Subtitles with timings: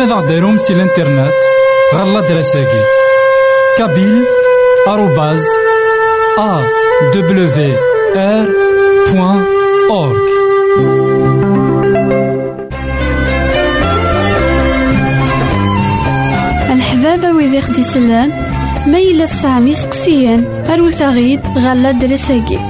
[0.00, 1.32] ماذا غديرهم سي الانترنت
[1.94, 2.82] غالا دراساكي.
[3.78, 4.24] كابيل
[4.88, 5.44] آروباز
[6.38, 6.62] أ
[7.14, 7.74] دبليو
[8.16, 8.48] آر
[9.12, 9.44] بوان
[9.90, 10.28] أورك
[16.70, 18.32] الحبابة ويدي خدي سلان
[18.86, 22.69] ميلا سامي سقسيان أروثاغيد غالا دراساكي.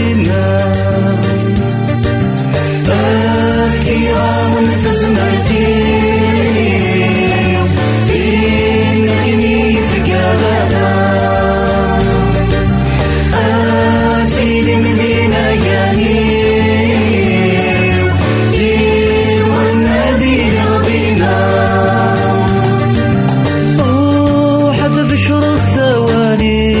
[25.69, 26.80] sawari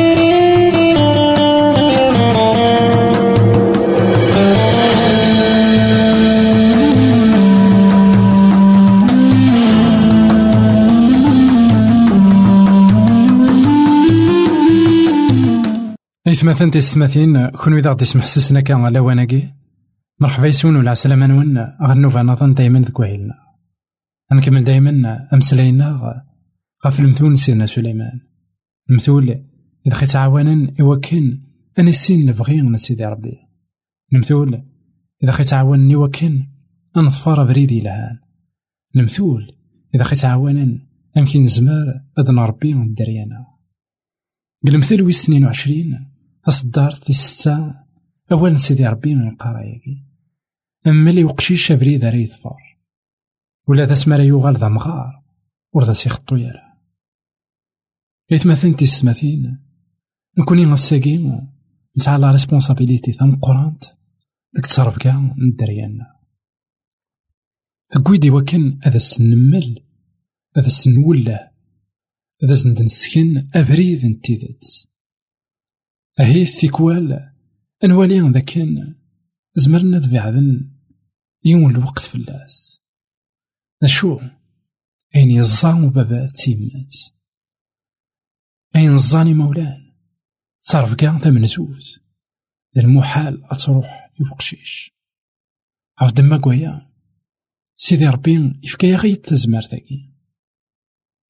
[16.41, 19.53] إثمثن تستمثين كون إذا غدي يسمح سسنا كان على واناكي.
[20.19, 23.33] مرحبا يسون ولا عسلامة نون غنوفا نظن دايما ذك وهيلنا
[24.33, 26.23] غنكمل دايما أمسلاينا
[26.85, 28.19] غاف المثول سيدنا سليمان.
[28.89, 29.45] المثول
[29.87, 31.41] إذا خي تعاونا يوكن
[31.79, 33.37] أنا السين نبغي من سيدي ربي.
[34.13, 34.63] المثول
[35.23, 36.47] إذا خي تعاونني وكن
[36.97, 38.19] أنظفر بريدي لهان.
[38.95, 39.51] المثول
[39.95, 40.79] إذا خي تعاونا
[41.17, 43.45] أمكن زمار أدنا ربي الدريانا
[44.63, 46.10] بالمثل ويس 22
[46.47, 47.75] أصدار في الستة
[48.31, 49.81] أول سيدي ربي من القراية
[50.87, 52.79] أما لي وقشيش بريد راه يظفر
[53.67, 55.23] ولا ذا سمارا يوغال ذا مغار.
[55.73, 56.77] ورذا سيخطو يالا
[58.33, 59.59] إثمثن تيستمثين
[60.37, 61.39] نكوني غساكي
[61.97, 63.83] نسعى لا ريسبونسابيليتي ثم قرانت.
[64.53, 66.21] ديك تصرف كاع ندريانا
[67.89, 69.83] تقويدي وكن هذا السنمل
[70.57, 71.51] هذا السنوله
[72.43, 74.90] هذا سندنسكن أبريد نتيذت
[76.21, 77.33] أهي الثيكوال.
[77.83, 78.95] أنوالي ذا كان
[79.53, 80.71] زمرنا ذبعذن
[81.45, 82.81] يوم الوقت في اللاس.
[83.83, 84.19] نشو؟
[85.15, 86.95] أين يزان بابا تيمات
[88.75, 89.93] أين الزاني مولان
[90.59, 91.99] صرف كاع ثمن زوز
[92.77, 94.91] المحال أتروح يوقشيش.
[95.97, 96.91] عرف دما قويا؟
[97.75, 100.13] سيدي ربي يفكا غيد تزمار ذاكي.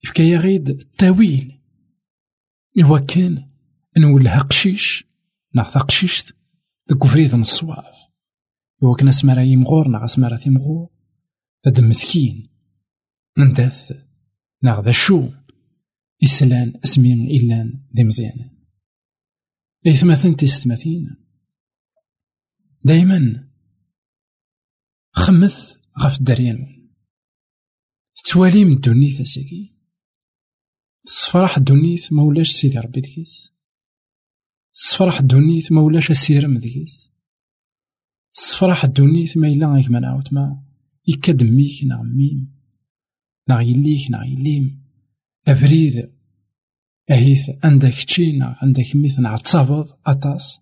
[0.03, 1.61] يفكا غيد التاويل.
[2.83, 2.99] إوا
[3.97, 5.03] نولها قشيش
[5.55, 6.33] نعطى قشيش
[6.89, 8.11] ديك فريد الصواف.
[8.99, 10.89] كان سمارا يمغور ناغ سمارا تيمغور
[11.65, 12.49] هاد مثكين
[13.37, 13.91] نداث
[14.63, 15.29] ناغ ذا شو
[16.23, 18.49] إسلان أسمين إلان ذي مزيانان
[19.87, 21.15] إثمثن تيستمثين
[22.83, 23.49] دايما
[25.11, 26.81] خمث غف الدريان.
[28.25, 29.75] توالي من الدنيا ساكي
[31.03, 33.53] صفراح الدنيث ما ولاش سيدي ربي دكيس
[34.83, 37.11] صفراح الدنيث ما ولاش السيرم دكيس
[38.31, 40.63] صفراح الدنيث ما إلا غيك ما نعاود ما
[41.07, 42.61] يكاد ميك نا ميم
[43.49, 44.83] نا يليك نا يليم
[45.47, 46.11] أبريد
[47.11, 50.59] أهيث عندك تشي نا عندك ميث نا تصابض أطاس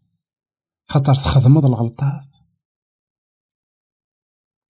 [0.85, 2.27] خاطر تخدمض الغلطات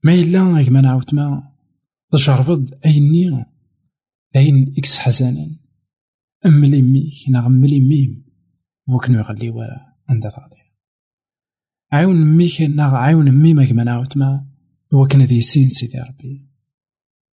[0.03, 1.53] ما إلا غيك ما نعاود ما
[2.11, 3.45] تجربض أيني
[4.35, 5.59] أين إكس حزانا
[6.45, 8.28] أملي ميك نا غملي ميم
[8.89, 10.69] وكنو يغلي ورا عند ثاضي
[11.91, 14.46] عاون ميك نا عاون ميما كما نعاود ما
[14.93, 16.50] وكن ذي سين سيدي ربي.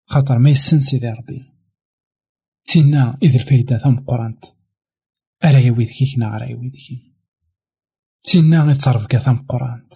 [0.04, 1.52] خاطر ما يسن سيدي ربي.
[2.64, 4.44] تينا إذ الفايدة ثم قرانت.
[5.44, 7.14] أرا يويد كيكنا أرا يويد كي
[8.22, 9.94] تينا يتصرف كثم قرانت.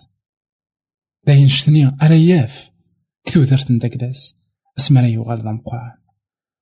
[1.27, 2.71] داين شتني أرا ياف.
[3.25, 4.35] كثو درت نداكلاس
[4.79, 5.99] اسمرا يوغال ذا مقران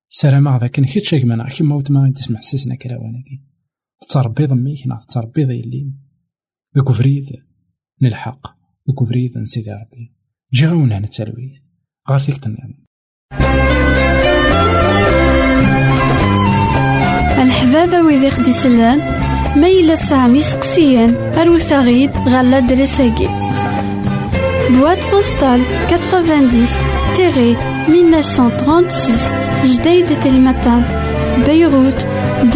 [0.09, 3.48] سلام ذاك كيت شاك مانا كيما وت ما تسمع حسسنا كراوانكي
[4.07, 5.91] تربي ضميك نا تربي ضيلي
[6.77, 7.25] ذوك فريد
[8.01, 8.47] نلحق
[8.89, 10.11] ذوك فريد نسيدي ربي
[10.53, 11.61] جي غاونا نتسالويت
[12.09, 12.73] غير فيك تنعم
[17.41, 18.99] الحبابة ويدي خدي سلان
[19.55, 23.27] ميلا سامي سقسيان أروثاغيد غالا دريساكي.
[24.69, 26.67] بواد بوستال 90
[27.15, 27.51] تيري
[27.89, 30.83] 1936 جديد تلمتان
[31.45, 32.05] بيروت
[32.43, 32.47] 2040-1202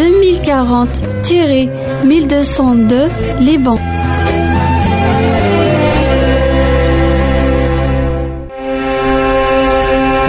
[3.39, 3.79] Liban.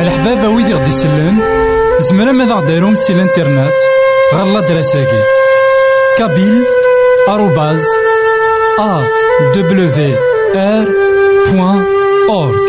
[0.01, 1.37] الحبابة ويدي غدي يسلن
[2.01, 3.73] زمرا ماذا غديرهم سي الانترنت
[4.35, 5.23] غالا دراساكي.
[6.19, 6.65] كابيل
[7.29, 7.85] آروباز
[8.79, 9.03] أ
[9.55, 10.17] دبليو
[10.57, 10.87] آر
[11.53, 11.85] بوان
[12.29, 12.65] أورك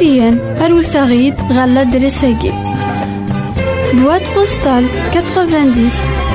[0.00, 2.52] سامي سقسيان أروثاغيد غالا دريساكي
[3.94, 5.90] بواد بوستال 90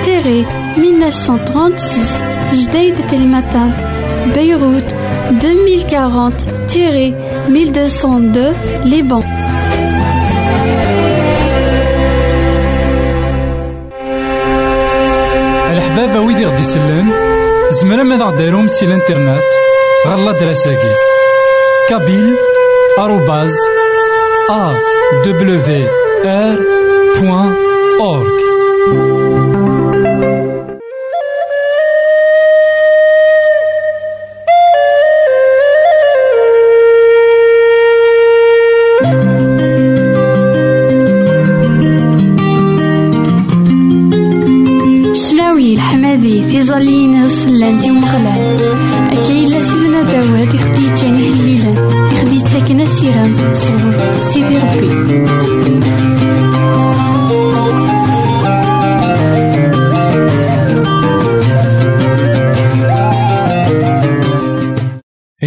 [0.05, 0.45] تيري
[0.77, 2.03] 1936
[2.53, 3.71] جديد تلمتان
[4.33, 4.95] بيروت
[5.45, 6.33] 2040
[6.69, 7.13] تيري
[7.47, 8.53] 1202
[8.85, 9.23] لبنان
[15.71, 17.07] الحبابة ويدي غدي يسلن
[17.71, 19.43] زمرا ماذا غديرهم سي الانترنت
[20.07, 20.91] غالا دراساكي
[21.89, 22.35] كابيل
[22.97, 23.51] آروباز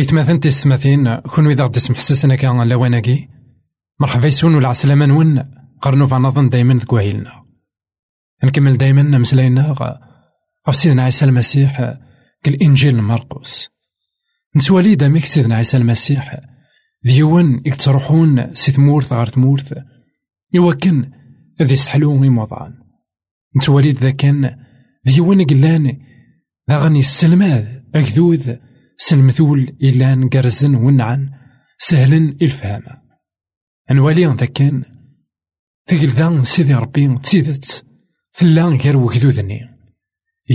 [0.08, 3.28] ايتماثن تيستماثين كون إذا غدي سمح سسنا كان لواناكي.
[4.00, 5.44] مرحبا يسون عسلامة نون.
[5.82, 7.44] قرنو فنظن دايما ذكواهيلنا
[8.44, 9.74] نكمل دايما مسلاينا
[10.68, 11.94] غف سيدنا عيسى المسيح
[12.42, 13.68] كالإنجيل مرقس.
[14.56, 16.40] نسوالي دامك سيدنا عيسى المسيح.
[17.04, 19.74] ديون يتروحون سي ثمورث غار ثمورث
[20.54, 21.10] يوكن
[21.62, 22.74] ذي سحلو يموضان
[23.56, 24.56] نتوالي ذا كان
[25.04, 25.98] ديون قلان
[26.70, 28.56] ذا غني السلماد أكذوذ.
[29.00, 31.30] سلمثول إلان قرزن ونعن
[31.78, 32.82] سهلا الفهام
[33.90, 34.84] نوالي ذا كان
[35.86, 37.86] ثقل ذا سيدي ربي تسيدت
[38.32, 39.68] ثلا غير وكذوذني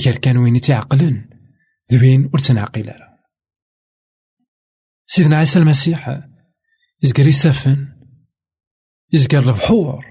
[0.05, 1.29] غير كان وين يتعقلن
[1.91, 2.93] ذوين ور تنعقل
[5.05, 6.21] سيدنا عيسى المسيح
[7.03, 7.87] يزقر يسافن
[9.13, 10.05] يزقر البحور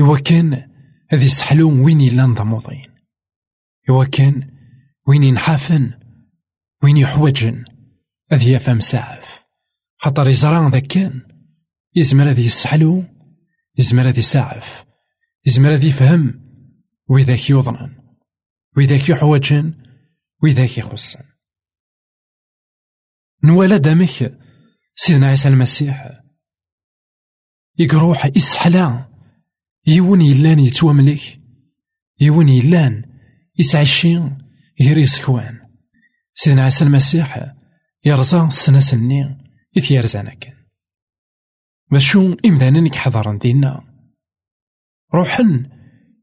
[0.00, 0.70] إوا كان
[1.10, 2.94] هذي يسحلون وين يلا نضموضين
[3.90, 4.50] إوا كان
[5.08, 6.05] وين ينحافن
[6.86, 7.64] وين يحوجن؟
[8.32, 9.44] هذي يفهم سعف.
[9.96, 11.22] خاطر يزران ذاك كان
[11.94, 13.04] يزمر هذي يسحلو
[13.78, 14.84] يزمر هذي سعف
[15.46, 16.40] يزمر هذي يفهم
[17.08, 17.96] وذاك يوضنن
[18.76, 19.74] وذاك يحوجن.
[20.42, 21.24] وذاك يخصن.
[23.44, 24.38] نوالا دامك
[24.96, 26.20] سيدنا عيسى المسيح.
[27.78, 29.08] يقروح يسحلا.
[29.86, 31.40] يون يلان يتواملك
[32.20, 33.04] يون يلان
[33.58, 34.38] يسعشين.
[34.80, 35.55] غير يسكوان
[36.38, 37.54] سيدنا عيسى المسيح
[38.04, 39.38] يرزا السنة سنين
[39.76, 40.54] يتيرزانا كان
[41.90, 43.84] باشو إمدانا يحضرن دينا.
[45.14, 45.70] روحن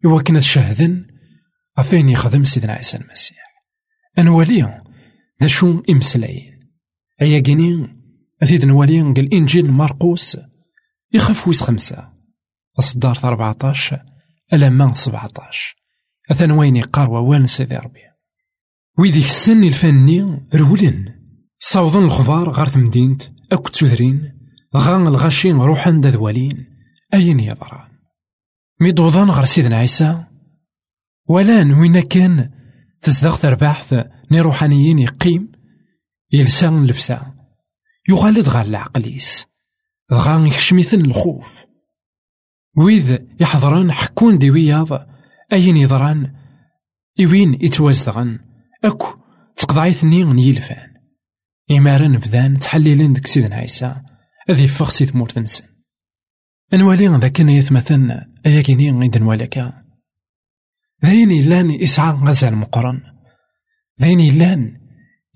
[0.03, 1.07] يوكنا تشهدن
[1.79, 3.37] غفين يخدم سيدنا عيسى المسيح.
[4.17, 4.83] أنوالي
[5.41, 6.69] ذا شو إمسلاين
[7.21, 7.87] أيا جيني
[8.43, 10.37] أثيد نوالي قال إنجيل مرقوس
[11.13, 12.13] يخف ويس خمسة.
[12.79, 14.05] أصدار 14
[14.53, 15.75] ألما 17
[16.31, 18.12] أثن وين يقار ووان سيدي ربي.
[18.99, 21.13] ويديك السن الفني رولن
[21.59, 24.39] صوضن الخضار غار تمدينت أكو تسوثرين
[24.75, 26.65] غان الغاشين روحان دا ذوالين
[27.13, 27.93] أين يضران
[28.79, 30.23] ميدوضان غار سيدنا عيسى.
[31.29, 32.51] ولان وين كان
[33.01, 33.93] تزدغ ترباحث
[34.31, 35.51] ني روحانيين يقيم.
[36.31, 37.33] يلسان لبسا.
[38.09, 39.45] يغالد غال العقليس.
[40.13, 41.65] غان يكشميثن الخوف.
[42.77, 45.07] ويذ يحضران حكون دي وياض
[45.53, 46.33] أين يضران
[47.19, 48.52] إوين يتوازدغن.
[48.83, 49.17] أكو
[49.55, 50.93] تقضعيثني نيلفان
[51.71, 54.01] إمارن بدان تحليلين ديك سيدنا عيسى
[54.49, 55.65] أذي فغ سي ثمور نسن
[56.73, 59.83] أنوالي ذاك يتمثل أياكيني غيد نوالكا
[61.05, 63.01] ذاين إلان إسعى غزال مقرن
[64.01, 64.81] ذاين إلان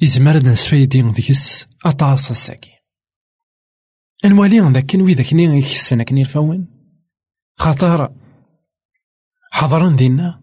[0.04, 2.72] إزمرد نسفيدي ديكس أطاس الساكي
[4.26, 6.68] أنوالي ذاك ويذاك ني يكسن كني الفون
[7.58, 8.14] خاطر
[9.52, 10.42] حضرن دينا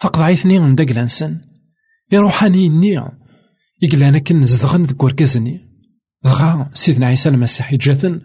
[0.00, 1.47] فقضعيثني ندق لانسن
[2.12, 3.02] يروحاني ني
[3.82, 5.68] يقلانا كن زدغن ذك وركزني.
[6.24, 8.20] دغا سيدنا عيسى المسيح جاثن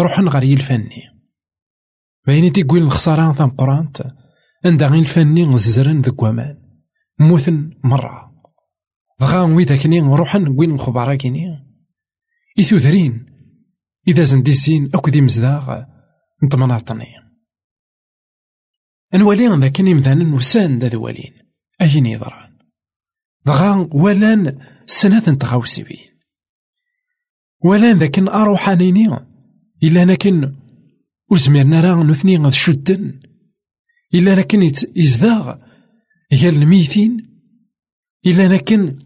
[0.00, 1.02] روحن غير يلفني.
[2.26, 4.06] بيني تيقول الخسارة ثم قرانت
[4.64, 6.58] عندها غير الفني زرن ذك ومان.
[7.18, 8.34] موثن مرة.
[9.20, 11.64] دغا ويذاك ني روحن قوين الخبراء كيني.
[12.60, 13.26] إثوثرين
[14.08, 15.82] إذا زندي الزين أكو دي مزداغ
[16.42, 17.06] نطمناطني
[19.14, 21.32] نوالي ذاك يمدانا وسان دا ذوالين.
[21.82, 22.43] أين يضران
[23.46, 26.14] دغا ولان سنة تغاوسيبين
[27.64, 29.08] ولان ذاك أروحانيني
[29.82, 30.54] إلا لكن
[31.30, 33.20] وزميرنا راه نثني غاد شدن.
[34.14, 34.62] إلا لكن
[34.96, 35.56] يزداغ
[36.32, 37.40] هي الميتين
[38.26, 38.98] إلا لكن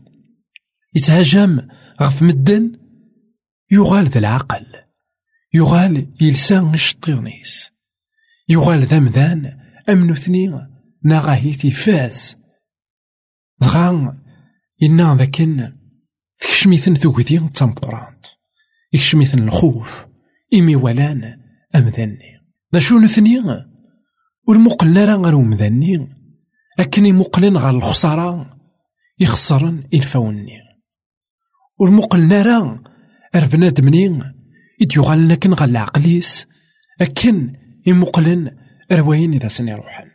[0.94, 1.68] يتهاجم
[2.02, 2.78] غف مدن.
[3.70, 4.66] يغال ذا العقل.
[5.54, 7.70] يغال يلسان الشطيرنيس
[8.48, 10.68] يغال ذا مذان أمنو ثنين
[11.04, 12.36] ناغاهيتي فاز.
[13.60, 14.18] دغا
[14.82, 15.72] إنا ذاكن
[16.40, 18.26] تكشميثن ثوكدي تمقرانت
[18.92, 20.06] يكشميثن الخوف
[20.54, 21.40] إمي ولان
[21.74, 22.40] أمذني
[22.74, 23.64] ذا شو نثني
[24.48, 26.08] والمقلنا راه غير مذني
[26.78, 28.58] أكني مقلن غير الخسارة
[29.20, 30.58] يخسرن الفوني
[31.78, 32.82] والمقلنا راه
[33.34, 34.34] أربنا منين
[34.80, 36.46] يديوغالنا كن غال العقليس
[37.00, 37.52] أكن
[37.86, 38.56] يمقلن
[38.92, 40.10] رواين إذا سني روحن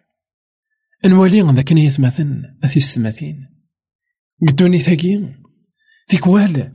[1.06, 2.80] نولي ذاك يثمثن أثي
[4.48, 5.44] قدوني ثاقين
[6.08, 6.74] تيكوال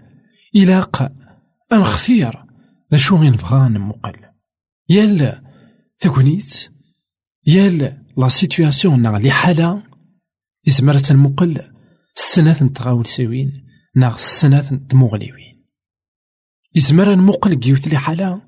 [0.56, 1.12] إلاق
[1.72, 2.44] أنخثير
[2.92, 4.16] ذا شو غين بغان مقل.
[4.88, 5.42] يال
[5.98, 6.68] تكونيت
[7.46, 7.78] يال
[8.16, 8.28] لا.
[8.28, 9.82] سيتوياسيون ناغ لي حالة.
[10.66, 11.62] يزمرت المقل.
[12.16, 13.66] السنة نتغاول سوين.
[13.96, 15.64] ناغ السنة تمغليوين.
[16.74, 18.42] يزمر المقل كيوت لي حالة.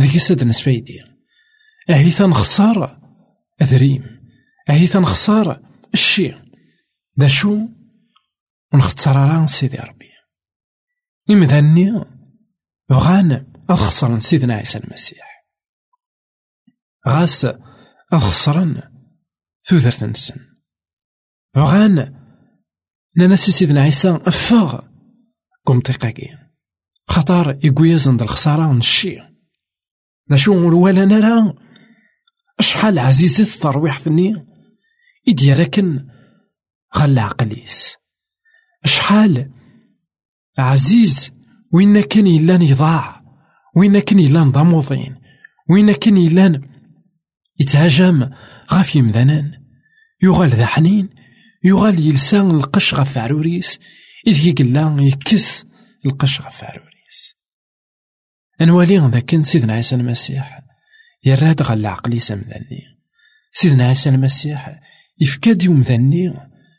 [0.00, 1.02] ذيك سد نسفايدي
[1.90, 2.98] أهي تنخسر.
[3.62, 4.20] أذريم.
[4.70, 5.62] أهي تنخسر.
[5.94, 6.34] الشي.
[7.20, 7.68] ذا شو
[8.72, 10.10] ونختار راه سيدي ربي.
[11.30, 12.04] إمذاني
[12.88, 15.46] بغان أخسرن سيدنا عيسى المسيح.
[17.08, 17.46] غاس
[18.12, 18.82] أخسرن
[19.64, 20.40] ثوثرت نسن
[21.54, 22.14] بغان
[23.16, 24.80] ننسي سيدنا عيسى أفاغ
[25.66, 26.38] كم تقاكي
[27.08, 29.18] خطار يقويزن الخسارة نشي
[30.30, 31.54] نشو ولا نرى
[32.58, 34.46] أشحال عزيزة الترويح ثني
[35.28, 36.08] إدي لكن
[36.90, 37.96] خلى عقليس.
[38.86, 39.50] شحال؟
[40.58, 41.32] عزيز
[41.72, 43.22] وين كان يلان يضاع
[43.76, 45.14] وين كان يلان ضموضين
[45.70, 46.68] وين كان يلان
[47.60, 48.30] يتهاجم
[48.72, 49.52] غاف يمذنان
[50.22, 51.10] يغال ذا حنين؟
[51.64, 53.78] يغال يلسان القش غف عروريس؟
[54.26, 55.66] إذ يقلا يكس
[56.06, 57.36] القش غف عروريس.
[58.60, 60.60] أنوالي ذاك سيدنا عيسى المسيح.
[61.24, 62.82] يراد غال عقليس مذني
[63.52, 64.80] سيدنا عيسى المسيح
[65.20, 66.34] يفكاد يوم ذني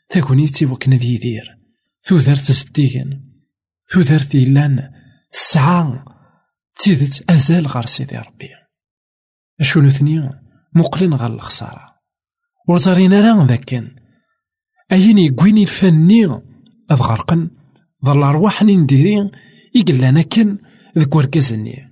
[0.08, 1.57] تاكونيتي وكنا ذي يدير.
[2.02, 3.22] تودرت زديغن
[3.88, 4.92] تودرت يلان
[5.30, 6.04] تسعة
[6.76, 8.48] تيدت أزال غار سيدي ربي.
[9.60, 10.30] أشو نثني
[10.74, 11.98] مقلن غار الخسارة.
[12.68, 13.96] ورزارينا لا ذاكن
[14.92, 16.26] أين يقويني الفني؟
[16.90, 17.50] أذ غرقن
[18.04, 19.30] ظل أرواحني نديري
[19.74, 20.58] يقلانا كن
[20.98, 21.88] ذك وركزني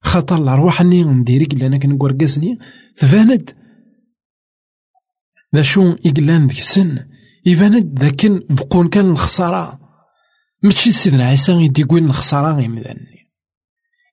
[0.00, 2.58] خاطر الأرواحني نديري قلانا كن وركزني
[2.96, 3.50] تباند
[5.54, 7.15] ذا شو يقلان ذيك السن.
[7.46, 9.80] يبان ذاكن بقون كان الخسارة.
[10.62, 12.70] ماشي سيدنا عيسى يدي قوين الخسارة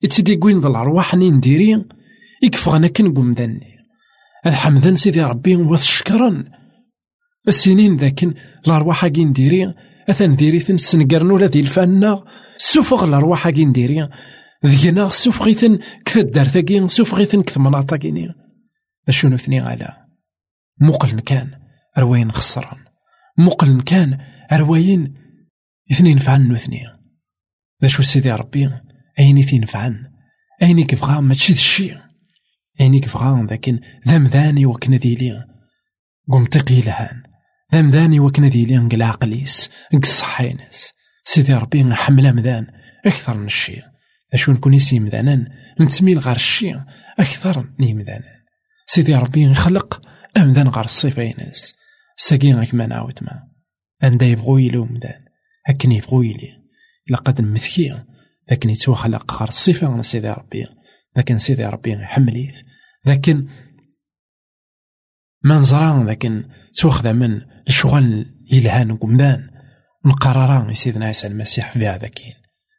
[0.02, 1.84] يتسيدي قوين ذا الأرواح ني نديري
[2.42, 3.74] يكفغنا كن قوم ذني.
[4.46, 6.44] الحمدان سيدي ربي وشكرا
[7.48, 8.34] السنين ذاكن
[8.66, 9.74] الأرواح كي نديري
[10.08, 12.24] أثن ديري ثن سنقرن ولا ذي الفانا
[12.56, 14.08] سوفغ الأرواح كي نديري.
[14.66, 18.28] ذينا سوفغيثن كث الدار سوفغيثن كث مناطقيني
[19.08, 19.96] أشنو ثني على؟
[20.80, 21.50] مقل كان
[21.98, 22.83] روين خسران
[23.38, 24.18] مقل كان
[24.52, 25.14] رواين
[25.92, 26.88] اثنين فعن اثنين
[27.82, 28.70] ذا شو سيدي ربي؟
[29.18, 30.10] أين اثنين فعن؟
[30.62, 31.94] أين كيفغا ماشي الشي.
[32.80, 35.44] أين كيفغا لكن ذم ذاني وكنا ديلي
[36.32, 37.22] قمتقي لهان.
[37.74, 39.70] ذم ذاني وكنا ديلي نقل عقليس.
[39.94, 40.90] نقل صحينس
[41.24, 42.66] سيدي ربي حمله مذان.
[43.06, 43.82] أكثر من الشي.
[44.34, 45.48] اشو نكون يسي مذانان؟
[45.80, 46.74] نتسمي غار الشي.
[47.18, 48.40] أكثر ني مذانان.
[48.86, 50.02] سيدي ربي يخلق
[50.36, 51.74] أمذان غار الصفينس
[52.16, 53.48] ساقي غاك ما نعاود ما
[54.02, 55.24] عندها يبغو يلو مدان.
[55.66, 56.64] هكن يبغو يلي.
[57.10, 58.02] لقد نمثكي
[58.50, 60.66] لكن يتوخلق غار الصفة سيدي ربي.
[61.16, 62.62] لكن سيدي ربي يحمليت.
[63.06, 63.48] لكن
[65.42, 69.50] ما نزران لكن توخذ من الشغل يلهان قمدان.
[70.06, 72.34] نقرران سيدنا عيسى المسيح في هذا كين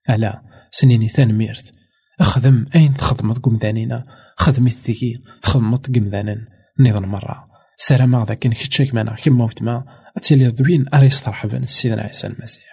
[0.09, 1.71] ألا سنيني ميرث.
[2.19, 4.05] أخدم أين تخدمت قمدانينا؟
[4.37, 6.47] خدمت ذكي تخدمت قمدانا
[6.79, 7.54] نظن مرة.
[7.77, 9.83] سلام ذاك كان كيتشيك معنا كيما وتما
[10.23, 12.63] تيلي ذوين اريس ترحبا سيدنا عيسى المسيح.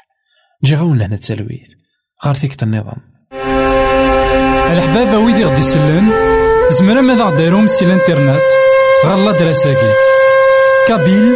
[0.64, 1.70] نجي غاون هنا التلويث
[2.26, 2.96] غار فيك النظام
[4.72, 6.10] الحبابة ويدي غدي يسلن
[6.70, 8.42] زمرا ماذا غديرهم سي الانترنت
[9.06, 9.92] غالا دراساكي.
[10.88, 11.34] كابيل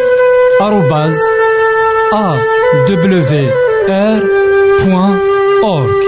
[0.61, 1.18] آروباز
[2.14, 2.37] أ
[2.88, 3.50] دبليو
[3.88, 4.22] آر
[4.85, 5.18] بوان
[5.62, 6.07] أورك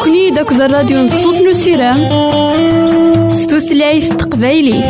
[0.00, 2.08] أقلكني داك الراديو نصوص نسيران
[3.30, 4.80] ستوثلايف تقبايلي